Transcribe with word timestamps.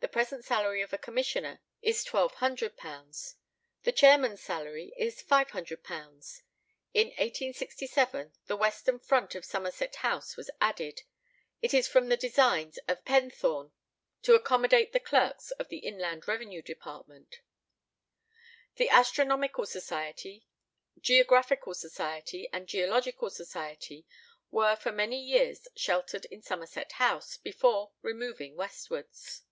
The 0.00 0.18
present 0.24 0.44
salary 0.44 0.80
of 0.82 0.92
a 0.92 0.98
commissioner 0.98 1.60
is 1.82 2.04
£1200; 2.04 3.34
the 3.84 3.90
chairman's 3.90 4.40
salary 4.42 4.92
is 4.98 5.22
£500. 5.22 5.50
In 6.92 7.08
1867 7.08 8.34
the 8.46 8.54
western 8.56 8.98
front 9.00 9.34
of 9.34 9.46
Somerset 9.46 9.96
House 9.96 10.36
was 10.36 10.50
added; 10.60 11.02
it 11.62 11.72
is 11.74 11.88
from 11.88 12.08
the 12.10 12.18
designs 12.18 12.78
of 12.86 13.04
Pennethorne, 13.06 13.72
to 14.22 14.34
accommodate 14.34 14.92
the 14.92 15.00
clerks 15.00 15.50
of 15.52 15.66
the 15.68 15.78
Inland 15.78 16.28
Revenue 16.28 16.60
Department. 16.62 17.40
The 18.76 18.90
Astronomical 18.90 19.64
Society, 19.66 20.46
Geographical 21.00 21.74
Society, 21.74 22.48
and 22.52 22.68
Geological 22.68 23.30
Society, 23.30 24.06
were 24.50 24.76
for 24.76 24.92
many 24.92 25.18
years 25.20 25.66
sheltered 25.74 26.26
in 26.26 26.40
Somerset 26.42 26.92
House, 26.92 27.36
before 27.38 27.92
removing 28.02 28.54
westwards. 28.54 29.42